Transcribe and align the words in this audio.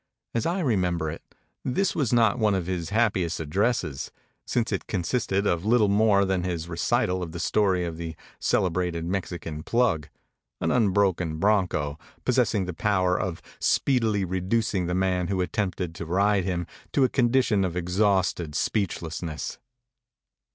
As 0.33 0.47
I 0.47 0.61
remember 0.61 1.11
it, 1.11 1.21
this 1.63 1.95
was 1.95 2.11
not 2.11 2.39
one 2.39 2.55
of 2.55 2.65
his 2.65 2.89
happiest 2.89 3.39
addresses, 3.39 4.11
since 4.47 4.71
it 4.71 4.87
consisted 4.87 5.45
of 5.45 5.63
little 5.63 5.89
more 5.89 6.25
than 6.25 6.43
his 6.43 6.67
recital 6.67 7.21
of 7.21 7.33
the 7.33 7.39
story 7.39 7.85
of 7.85 7.97
the' 7.97 8.15
Celebrated 8.51 9.05
Mexi 9.05 9.39
can 9.39 9.61
Plug/ 9.61 10.09
an 10.59 10.71
unbroken 10.71 11.37
broncho, 11.37 11.99
possessing 12.25 12.65
the 12.65 12.73
power 12.73 13.15
of 13.15 13.43
speedily 13.59 14.25
reducing 14.25 14.87
the 14.87 14.95
man 14.95 15.27
who 15.27 15.39
at 15.39 15.53
tempted 15.53 15.93
to 15.93 16.07
ride 16.07 16.45
him 16.45 16.65
to 16.93 17.03
a 17.03 17.07
condition 17.07 17.63
of 17.63 17.77
exhausted 17.77 18.55
speechlessness. 18.55 19.59